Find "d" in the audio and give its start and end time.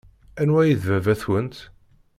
0.81-0.83